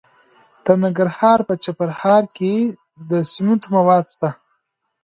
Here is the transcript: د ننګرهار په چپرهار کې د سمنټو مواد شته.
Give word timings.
د 0.63 0.65
ننګرهار 0.83 1.39
په 1.47 1.53
چپرهار 1.63 2.23
کې 2.37 2.53
د 3.09 3.11
سمنټو 3.31 3.67
مواد 3.75 4.05
شته. 4.13 4.29